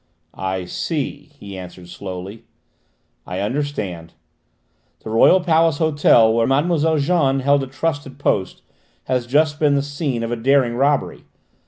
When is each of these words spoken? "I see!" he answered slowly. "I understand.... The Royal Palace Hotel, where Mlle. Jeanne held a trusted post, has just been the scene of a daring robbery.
"I 0.33 0.65
see!" 0.65 1.29
he 1.39 1.55
answered 1.55 1.87
slowly. 1.87 2.45
"I 3.27 3.39
understand.... 3.39 4.15
The 5.03 5.11
Royal 5.11 5.39
Palace 5.41 5.77
Hotel, 5.77 6.33
where 6.33 6.47
Mlle. 6.47 6.97
Jeanne 6.97 7.41
held 7.41 7.61
a 7.61 7.67
trusted 7.67 8.17
post, 8.17 8.63
has 9.03 9.27
just 9.27 9.59
been 9.59 9.75
the 9.75 9.83
scene 9.83 10.23
of 10.23 10.31
a 10.31 10.35
daring 10.35 10.73
robbery. 10.73 11.25